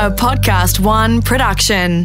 [0.00, 2.04] a Podcast One production.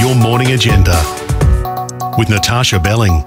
[0.00, 0.96] Your morning agenda
[2.16, 3.22] with Natasha Belling.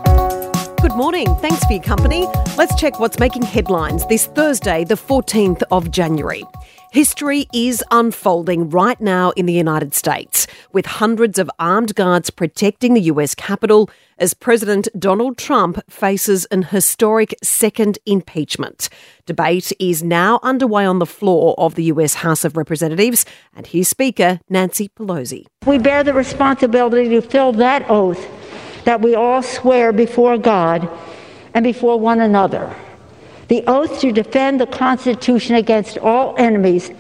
[0.81, 1.27] Good morning.
[1.35, 2.25] Thanks for your company.
[2.57, 6.45] Let's check what's making headlines this Thursday, the 14th of January.
[6.91, 12.95] History is unfolding right now in the United States, with hundreds of armed guards protecting
[12.95, 18.89] the US Capitol as President Donald Trump faces an historic second impeachment.
[19.27, 23.23] Debate is now underway on the floor of the US House of Representatives,
[23.55, 25.45] and here's Speaker Nancy Pelosi.
[25.67, 28.27] We bear the responsibility to fill that oath
[28.85, 30.89] that we all swear before God
[31.53, 32.75] and before one another
[33.49, 36.91] the oath to defend the Constitution against all enemies,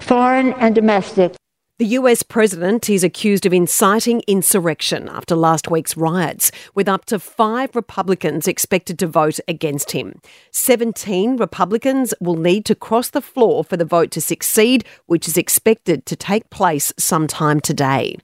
[0.00, 1.34] foreign and domestic.
[1.78, 7.18] The US president is accused of inciting insurrection after last week's riots, with up to
[7.18, 10.20] five Republicans expected to vote against him.
[10.50, 15.38] 17 Republicans will need to cross the floor for the vote to succeed, which is
[15.38, 18.18] expected to take place sometime today.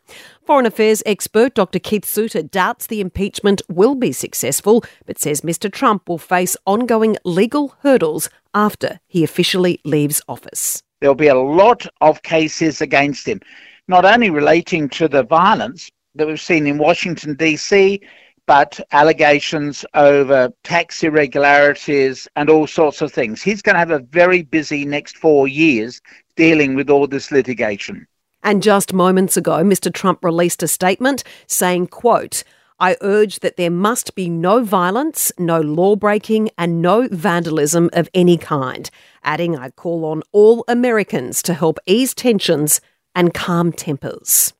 [0.46, 1.80] Foreign Affairs expert Dr.
[1.80, 5.68] Keith Suter doubts the impeachment will be successful, but says Mr.
[5.68, 10.84] Trump will face ongoing legal hurdles after he officially leaves office.
[11.00, 13.40] There'll be a lot of cases against him,
[13.88, 18.00] not only relating to the violence that we've seen in Washington, D.C.,
[18.46, 23.42] but allegations over tax irregularities and all sorts of things.
[23.42, 26.00] He's going to have a very busy next four years
[26.36, 28.06] dealing with all this litigation.
[28.42, 29.92] And just moments ago, Mr.
[29.92, 32.44] Trump released a statement saying, quote,
[32.78, 38.10] I urge that there must be no violence, no law breaking, and no vandalism of
[38.12, 38.90] any kind.
[39.24, 42.82] Adding, I call on all Americans to help ease tensions
[43.14, 44.52] and calm tempers.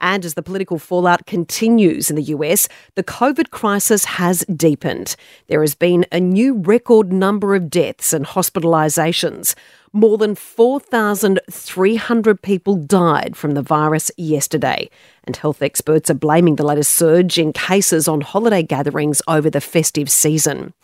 [0.00, 5.16] And as the political fallout continues in the US, the COVID crisis has deepened.
[5.48, 9.54] There has been a new record number of deaths and hospitalisations.
[9.92, 14.90] More than 4,300 people died from the virus yesterday,
[15.22, 19.60] and health experts are blaming the latest surge in cases on holiday gatherings over the
[19.60, 20.74] festive season.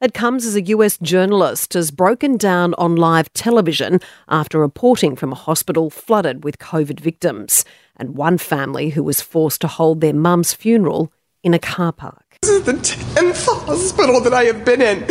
[0.00, 5.32] It comes as a US journalist has broken down on live television after reporting from
[5.32, 7.64] a hospital flooded with COVID victims,
[7.96, 11.12] and one family who was forced to hold their mum's funeral
[11.42, 12.38] in a car park.
[12.42, 15.04] This is the 10th hospital that I have been in.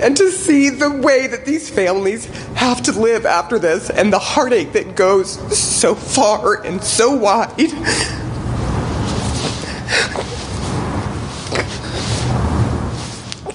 [0.00, 4.18] And to see the way that these families have to live after this and the
[4.18, 7.52] heartache that goes so far and so wide.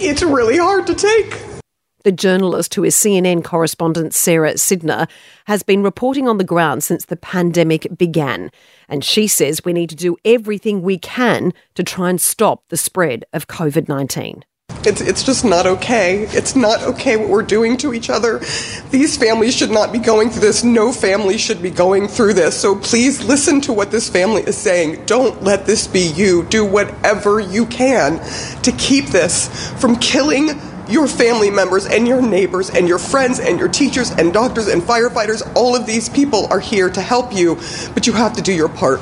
[0.01, 1.48] It's really hard to take.
[2.03, 5.09] The journalist, who is CNN correspondent Sara Sidner,
[5.45, 8.51] has been reporting on the ground since the pandemic began.
[8.87, 12.77] And she says we need to do everything we can to try and stop the
[12.77, 14.45] spread of COVID 19.
[14.85, 16.21] It's, it's just not okay.
[16.29, 18.39] It's not okay what we're doing to each other.
[18.91, 20.63] These families should not be going through this.
[20.63, 22.57] No family should be going through this.
[22.57, 25.05] So please listen to what this family is saying.
[25.05, 26.43] Don't let this be you.
[26.43, 28.19] Do whatever you can
[28.61, 29.49] to keep this
[29.81, 30.51] from killing
[30.89, 34.81] your family members and your neighbors and your friends and your teachers and doctors and
[34.81, 35.50] firefighters.
[35.55, 37.55] All of these people are here to help you,
[37.94, 38.99] but you have to do your part.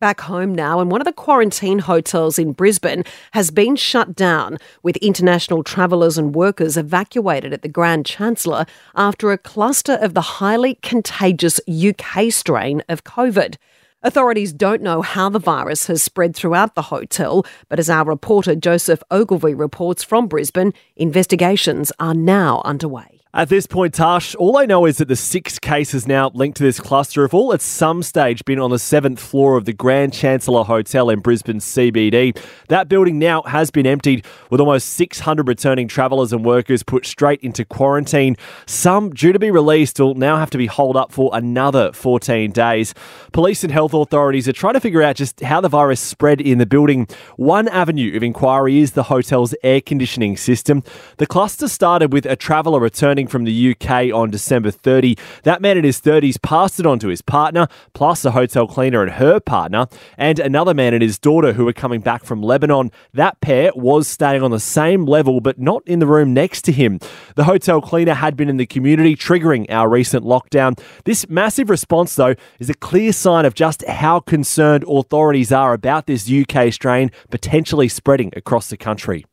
[0.00, 4.56] Back home now, and one of the quarantine hotels in Brisbane has been shut down,
[4.82, 10.22] with international travellers and workers evacuated at the Grand Chancellor after a cluster of the
[10.22, 13.56] highly contagious UK strain of COVID.
[14.02, 18.54] Authorities don't know how the virus has spread throughout the hotel, but as our reporter
[18.54, 23.19] Joseph Ogilvie reports from Brisbane, investigations are now underway.
[23.32, 26.64] At this point, Tash, all I know is that the six cases now linked to
[26.64, 30.12] this cluster have all at some stage been on the seventh floor of the Grand
[30.12, 32.36] Chancellor Hotel in Brisbane CBD.
[32.66, 37.40] That building now has been emptied, with almost 600 returning travellers and workers put straight
[37.40, 38.36] into quarantine.
[38.66, 42.50] Some due to be released will now have to be holed up for another 14
[42.50, 42.94] days.
[43.30, 46.58] Police and health authorities are trying to figure out just how the virus spread in
[46.58, 47.06] the building.
[47.36, 50.82] One avenue of inquiry is the hotel's air conditioning system.
[51.18, 55.16] The cluster started with a traveller returning from the UK on December 30.
[55.44, 59.02] That man in his 30s passed it on to his partner, plus a hotel cleaner
[59.02, 59.86] and her partner,
[60.18, 62.90] and another man and his daughter who were coming back from Lebanon.
[63.14, 66.72] That pair was staying on the same level, but not in the room next to
[66.72, 66.98] him.
[67.36, 70.78] The hotel cleaner had been in the community, triggering our recent lockdown.
[71.04, 76.06] This massive response, though, is a clear sign of just how concerned authorities are about
[76.06, 79.24] this UK strain potentially spreading across the country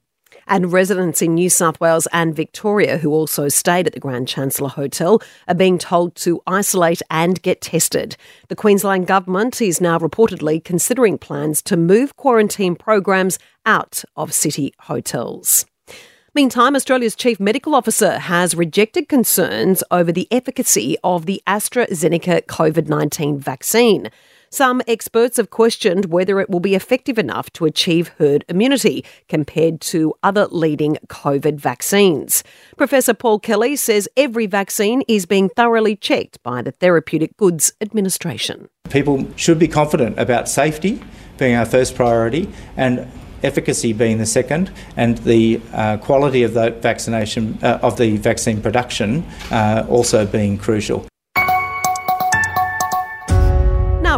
[0.47, 4.69] and residents in New South Wales and Victoria who also stayed at the Grand Chancellor
[4.69, 8.17] Hotel are being told to isolate and get tested.
[8.47, 14.73] The Queensland Government is now reportedly considering plans to move quarantine programs out of city
[14.81, 15.65] hotels.
[16.33, 22.87] Meantime, Australia's Chief Medical Officer has rejected concerns over the efficacy of the AstraZeneca COVID
[22.87, 24.11] 19 vaccine.
[24.49, 29.81] Some experts have questioned whether it will be effective enough to achieve herd immunity compared
[29.81, 32.43] to other leading COVID vaccines.
[32.77, 38.69] Professor Paul Kelly says every vaccine is being thoroughly checked by the Therapeutic Goods Administration.
[38.89, 41.01] People should be confident about safety
[41.37, 43.07] being our first priority and
[43.43, 48.61] efficacy being the second, and the uh, quality of the vaccination uh, of the vaccine
[48.61, 51.05] production uh, also being crucial.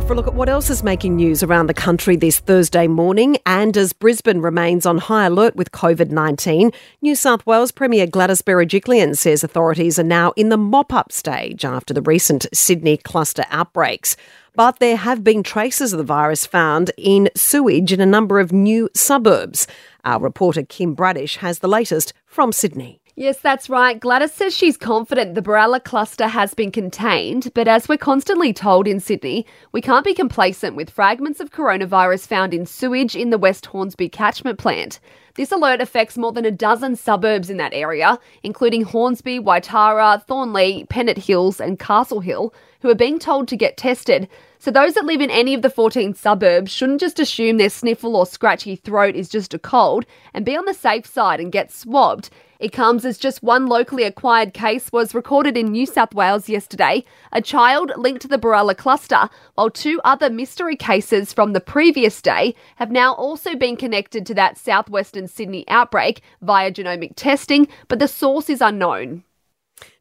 [0.09, 3.37] For a look at what else is making news around the country this Thursday morning,
[3.45, 6.71] and as Brisbane remains on high alert with COVID 19,
[7.03, 11.63] New South Wales Premier Gladys Berejiklian says authorities are now in the mop up stage
[11.63, 14.17] after the recent Sydney cluster outbreaks
[14.55, 18.51] but there have been traces of the virus found in sewage in a number of
[18.51, 19.67] new suburbs.
[20.03, 22.99] Our reporter Kim Bradish has the latest from Sydney.
[23.19, 23.99] Yes, that's right.
[23.99, 28.87] Gladys says she's confident the Berala cluster has been contained, but as we're constantly told
[28.87, 33.37] in Sydney, we can't be complacent with fragments of coronavirus found in sewage in the
[33.37, 35.01] West Hornsby catchment plant.
[35.35, 40.85] This alert affects more than a dozen suburbs in that area, including Hornsby, Waitara, Thornleigh,
[40.85, 44.29] Pennant Hills, and Castle Hill, who are being told to get tested.
[44.59, 48.15] So those that live in any of the 14 suburbs shouldn't just assume their sniffle
[48.15, 51.69] or scratchy throat is just a cold and be on the safe side and get
[51.69, 52.29] swabbed.
[52.59, 57.05] It comes as just one locally acquired case was recorded in New South Wales yesterday,
[57.31, 62.21] a child linked to the Berala cluster, while two other mystery cases from the previous
[62.21, 67.99] day have now also been connected to that southwestern Sydney outbreak via genomic testing, but
[67.99, 69.23] the source is unknown.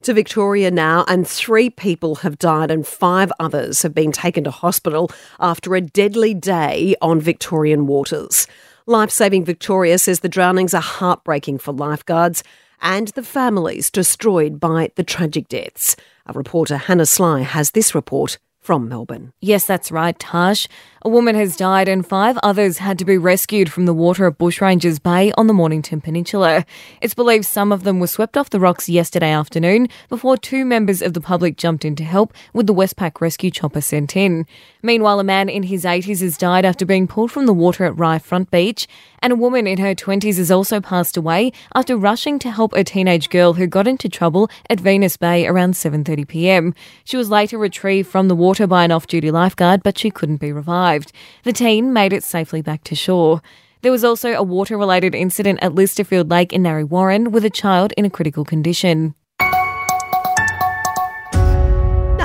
[0.02, 4.50] To Victoria now, and three people have died and five others have been taken to
[4.50, 8.48] hospital after a deadly day on Victorian waters.
[8.88, 12.42] Lifesaving Victoria says the drownings are heartbreaking for lifeguards
[12.80, 15.94] and the families destroyed by the tragic deaths.
[16.24, 18.38] Our reporter Hannah Sly has this report
[18.68, 19.32] from Melbourne.
[19.40, 20.68] Yes, that's right, Tash.
[21.00, 24.36] A woman has died and five others had to be rescued from the water at
[24.36, 26.66] Bushrangers Bay on the Mornington Peninsula.
[27.00, 31.00] It's believed some of them were swept off the rocks yesterday afternoon before two members
[31.00, 34.44] of the public jumped in to help with the Westpac rescue chopper sent in.
[34.82, 37.96] Meanwhile, a man in his 80s has died after being pulled from the water at
[37.96, 38.86] Rye Front Beach,
[39.20, 42.84] and a woman in her 20s has also passed away after rushing to help a
[42.84, 46.74] teenage girl who got into trouble at Venus Bay around 7:30 p.m.
[47.04, 50.52] She was later retrieved from the water by an off-duty lifeguard, but she couldn't be
[50.52, 51.12] revived.
[51.44, 53.42] The teen made it safely back to shore.
[53.82, 57.50] There was also a water related incident at Lysterfield Lake in Narre Warren with a
[57.50, 59.14] child in a critical condition.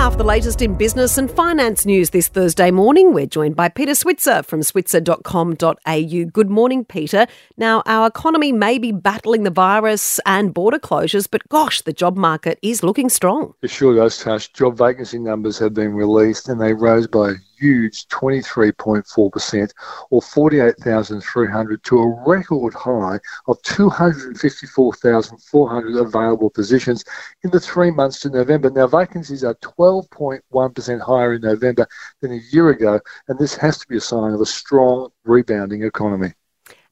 [0.04, 3.70] Now, for the latest in business and finance news this Thursday morning, we're joined by
[3.70, 6.26] Peter Switzer from switzer.com.au.
[6.26, 7.26] Good morning, Peter.
[7.56, 12.18] Now, our economy may be battling the virus and border closures, but gosh, the job
[12.18, 13.54] market is looking strong.
[13.62, 14.52] It sure does, Tash.
[14.52, 19.72] Job vacancy numbers have been released and they rose by huge 23.4%
[20.10, 27.06] or 48,300 to a record high of 254,400 available positions
[27.44, 28.70] in the three months to November.
[28.70, 31.88] Now, vacancies are 12.1% higher in November
[32.20, 33.00] than a year ago,
[33.30, 36.34] and this has to be a sign of a strong rebounding economy.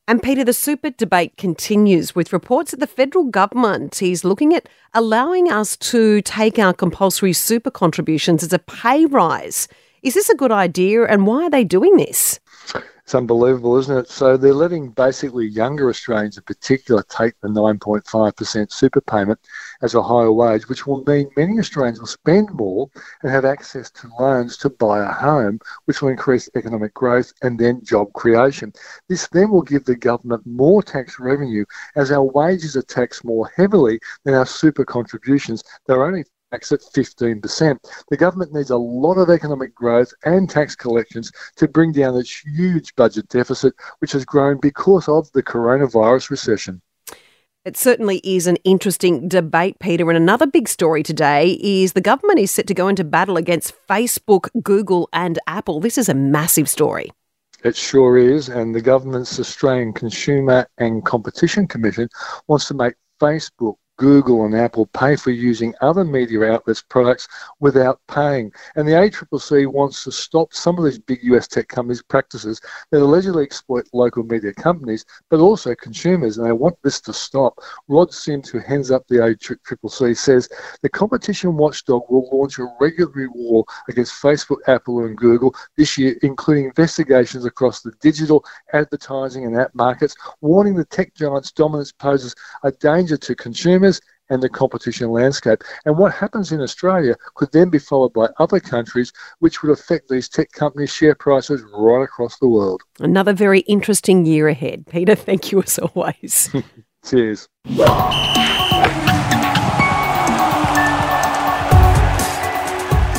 [0.08, 4.68] And Peter, the super debate continues with reports that the federal government is looking at
[4.94, 9.68] allowing us to take our compulsory super contributions as a pay rise.
[10.02, 12.40] Is this a good idea and why are they doing this?
[13.04, 14.10] It's unbelievable, isn't it?
[14.10, 19.40] So they're letting basically younger Australians in particular take the 9.5% super payment
[19.84, 22.90] as a higher wage, which will mean many Australians will spend more
[23.22, 27.60] and have access to loans to buy a home, which will increase economic growth and
[27.60, 28.74] then job creation.
[29.08, 31.66] This then will give the government more tax revenue
[31.96, 35.64] as our wages are taxed more heavily than our super contributions.
[35.86, 37.78] They're only tax at 15%.
[38.10, 42.42] The government needs a lot of economic growth and tax collections to bring down its
[42.42, 46.82] huge budget deficit, which has grown because of the coronavirus recession.
[47.64, 50.10] It certainly is an interesting debate, Peter.
[50.10, 53.76] And another big story today is the government is set to go into battle against
[53.88, 55.80] Facebook, Google, and Apple.
[55.80, 57.12] This is a massive story.
[57.64, 58.50] It sure is.
[58.50, 62.10] And the government's Australian Consumer and Competition Commission
[62.48, 67.28] wants to make Facebook, Google and Apple pay for using other media outlets' products
[67.60, 68.52] without paying.
[68.76, 73.04] And the ACCC wants to stop some of these big US tech companies' practices that
[73.04, 76.40] allegedly exploit local media companies, but also consumers.
[76.40, 77.60] And they want this to stop.
[77.90, 80.50] Rod Sims, who heads up the ACCC, says
[80.82, 86.16] the competition watchdog will launch a regulatory war against Facebook, Apple, and Google this year,
[86.24, 88.44] including investigations across the digital,
[88.74, 93.91] advertising, and app markets, warning the tech giants' dominance poses a danger to consumers
[94.32, 95.62] and the competition landscape.
[95.86, 100.10] And what happens in Australia could then be followed by other countries, which would affect
[100.10, 102.82] these tech companies' share prices right across the world.
[103.00, 104.88] Another very interesting year ahead.
[104.90, 106.50] Peter, thank you as always.
[107.06, 107.50] Cheers.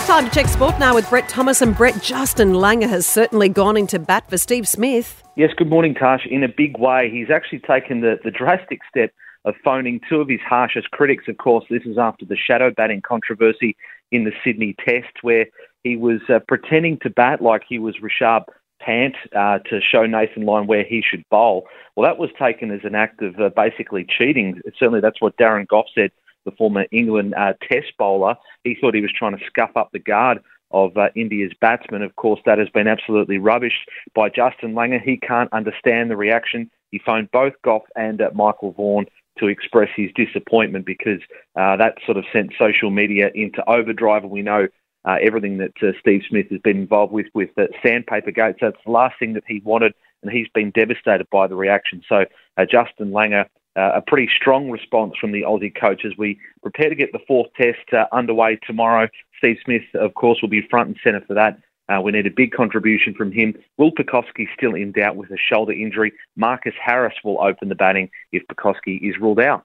[0.07, 2.03] Time to check sport now with Brett Thomas and Brett.
[2.03, 5.23] Justin Langer has certainly gone into bat for Steve Smith.
[5.37, 6.27] Yes, good morning, Tash.
[6.31, 9.11] In a big way, he's actually taken the, the drastic step
[9.45, 11.25] of phoning two of his harshest critics.
[11.29, 13.77] Of course, this is after the shadow batting controversy
[14.11, 15.47] in the Sydney Test, where
[15.83, 18.45] he was uh, pretending to bat like he was Rishabh
[18.81, 21.67] Pant uh, to show Nathan Lyon where he should bowl.
[21.97, 24.61] Well, that was taken as an act of uh, basically cheating.
[24.79, 26.11] Certainly, that's what Darren Gough said
[26.45, 28.35] the former England uh, Test bowler.
[28.65, 30.41] He thought he was trying to scuff up the guard
[30.73, 32.03] of uh, India's batsmen.
[32.03, 35.01] Of course, that has been absolutely rubbish by Justin Langer.
[35.01, 36.71] He can't understand the reaction.
[36.91, 39.07] He phoned both Gough and uh, Michael Vaughan
[39.39, 41.21] to express his disappointment because
[41.57, 44.23] uh, that sort of sent social media into overdrive.
[44.23, 44.69] And we know
[45.05, 48.57] uh, everything that uh, Steve Smith has been involved with with uh, Sandpaper Gate.
[48.61, 52.03] So it's the last thing that he wanted, and he's been devastated by the reaction.
[52.09, 52.25] So
[52.57, 53.47] uh, Justin Langer
[53.77, 57.19] uh, a pretty strong response from the Aussie coach as we prepare to get the
[57.27, 59.09] fourth test uh, underway tomorrow.
[59.39, 61.59] Steve Smith, of course, will be front and centre for that.
[61.89, 63.55] Uh, we need a big contribution from him.
[63.77, 66.13] Will Pucovski still in doubt with a shoulder injury?
[66.37, 69.65] Marcus Harris will open the batting if Pucovski is ruled out.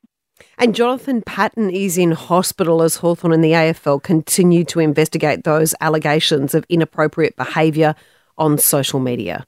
[0.58, 5.74] And Jonathon Patton is in hospital as Hawthorn and the AFL continue to investigate those
[5.82, 7.96] allegations of inappropriate behaviour
[8.38, 9.46] on social media.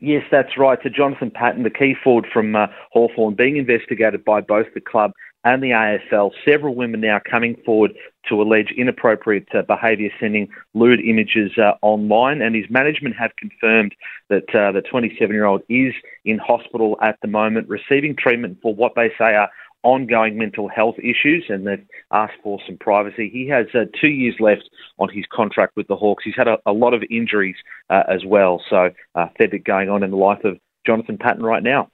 [0.00, 0.78] Yes, that's right.
[0.82, 5.10] So Jonathon Patton, the key forward from uh, Hawthorn, being investigated by both the club
[5.48, 6.32] and the AFL.
[6.46, 7.92] Several women now coming forward
[8.28, 12.42] to allege inappropriate uh, behaviour, sending lewd images uh, online.
[12.42, 13.94] And his management have confirmed
[14.28, 15.94] that uh, the 27 year old is
[16.26, 19.48] in hospital at the moment, receiving treatment for what they say are
[19.84, 23.30] ongoing mental health issues and they've asked for some privacy.
[23.32, 26.24] He has uh, two years left on his contract with the Hawks.
[26.24, 27.56] He's had a, a lot of injuries
[27.88, 31.44] uh, as well, so uh, fair bit going on in the life of Jonathon Patton
[31.44, 31.88] right now.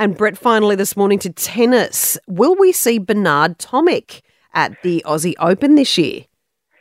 [0.00, 2.16] And Brett, finally this morning to tennis.
[2.26, 4.22] Will we see Bernard Tomic
[4.54, 6.24] at the Aussie Open this year?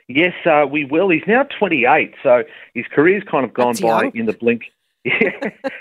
[0.07, 1.09] Yes, uh, we will.
[1.09, 4.11] He's now 28, so his career's kind of gone That's by young.
[4.15, 4.63] in the blink.
[5.05, 5.31] Yeah.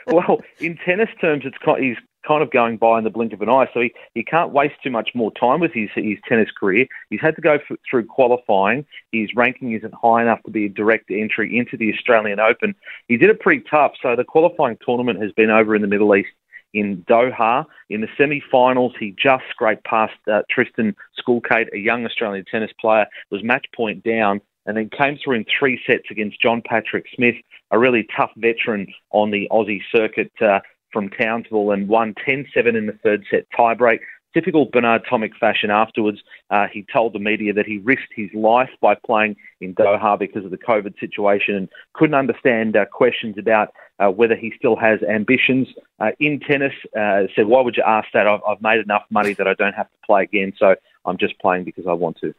[0.07, 3.49] well, in tennis terms, it's he's kind of going by in the blink of an
[3.49, 3.67] eye.
[3.75, 6.87] So he, he can't waste too much more time with his, his tennis career.
[7.11, 8.87] He's had to go f- through qualifying.
[9.11, 12.75] His ranking isn't high enough to be a direct entry into the Australian Open.
[13.09, 13.93] He did it pretty tough.
[14.01, 16.31] So the qualifying tournament has been over in the Middle East
[16.75, 17.65] in Doha.
[17.91, 23.07] In the semi-finals, he just scraped past uh, Tristan Schoolkate, a young Australian tennis player,
[23.31, 27.37] was match point down, and then came through in three sets against John Patrick Smith,
[27.71, 30.33] a really tough veteran on the Aussie circuit.
[30.41, 30.61] Uh,
[30.93, 34.01] from Townsville and won 10 7 in the third set tiebreak.
[34.35, 36.19] Typical Bernard Tomic fashion afterwards,
[36.51, 40.45] uh, he told the media that he risked his life by playing in Doha because
[40.45, 43.69] of the COVID situation and couldn't understand uh, questions about
[43.99, 45.69] uh, whether he still has ambitions
[45.99, 46.75] uh, in tennis.
[46.97, 48.27] Uh, said, Why would you ask that?
[48.27, 51.39] I've, I've made enough money that I don't have to play again, so I'm just
[51.41, 52.35] playing because I want to.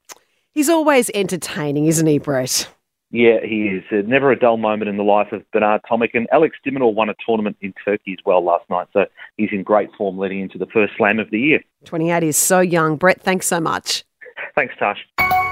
[0.51, 2.69] He's always entertaining, isn't he, Brett?
[3.11, 3.83] Yeah, he is.
[3.91, 6.11] Uh, never a dull moment in the life of Bernard Tomic.
[6.13, 8.87] And Alex de Minaur won a tournament in Turkey as well last night.
[8.93, 9.05] So
[9.37, 11.61] he's in great form leading into the first slam of the year.
[11.85, 12.97] 28 is so young.
[12.97, 14.03] Brett, thanks so much.
[14.55, 15.48] Thanks, Tash.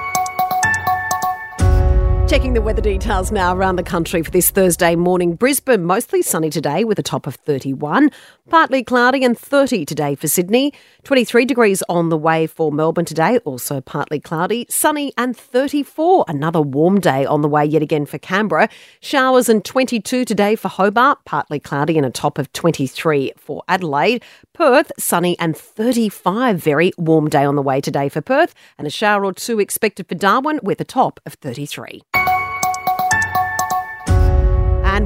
[2.27, 5.35] Checking the weather details now around the country for this Thursday morning.
[5.35, 8.11] Brisbane, mostly sunny today with a top of 31.
[8.49, 10.73] Partly cloudy and 30 today for Sydney.
[11.05, 14.65] 23 degrees on the way for Melbourne today, also partly cloudy.
[14.69, 16.25] Sunny and 34.
[16.27, 18.67] Another warm day on the way yet again for Canberra.
[18.99, 21.19] Showers and 22 today for Hobart.
[21.23, 24.21] Partly cloudy and a top of 23 for Adelaide.
[24.53, 26.61] Perth, sunny and 35.
[26.61, 28.53] Very warm day on the way today for Perth.
[28.77, 32.01] And a shower or two expected for Darwin with a top of 33.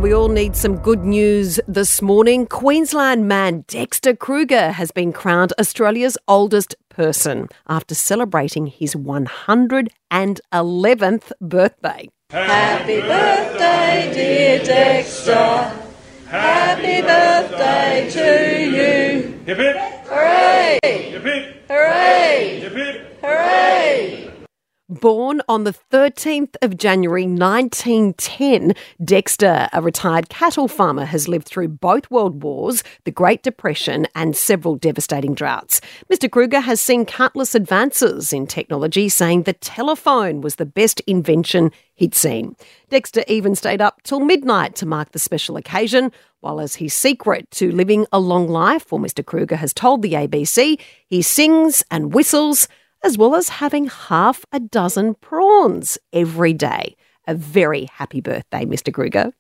[0.02, 2.48] And we all need some good news this morning.
[2.48, 12.10] Queensland man Dexter Kruger has been crowned Australia's oldest person after celebrating his 111th birthday.
[12.32, 15.72] Happy birthday, dear Dexter.
[16.26, 19.40] Happy birthday to you.
[19.46, 19.78] Hip hip.
[20.08, 20.80] Hooray!
[20.82, 21.66] Hip hip.
[21.70, 22.60] Hooray!
[22.60, 23.12] Hip hip.
[24.92, 31.70] Born on the 13th of January 1910, Dexter, a retired cattle farmer, has lived through
[31.70, 35.80] both World Wars, the Great Depression, and several devastating droughts.
[36.12, 36.30] Mr.
[36.30, 42.14] Kruger has seen countless advances in technology, saying the telephone was the best invention he'd
[42.14, 42.58] seen.
[42.90, 47.50] Dexter even stayed up till midnight to mark the special occasion, while as his secret
[47.52, 49.26] to living a long life, well, Mr.
[49.26, 52.68] Kruger has told the ABC, he sings and whistles
[53.04, 56.96] as well as having half a dozen prawns every day.
[57.28, 58.94] A very happy birthday, Mr.
[58.94, 59.32] Kruger.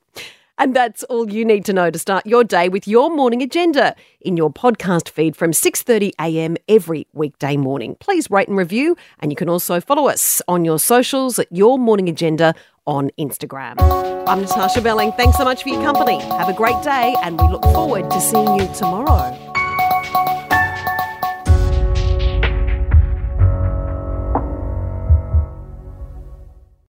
[0.57, 3.95] And that's all you need to know to start your day with your morning agenda
[4.19, 6.55] in your podcast feed from 6:30 a.m.
[6.67, 7.95] every weekday morning.
[7.99, 11.79] Please rate and review and you can also follow us on your socials at Your
[11.79, 12.53] Morning Agenda
[12.85, 13.75] on Instagram.
[14.27, 15.11] I'm Natasha Belling.
[15.13, 16.19] Thanks so much for your company.
[16.19, 19.50] Have a great day and we look forward to seeing you tomorrow.